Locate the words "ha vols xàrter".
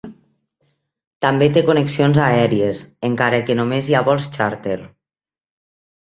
3.99-4.79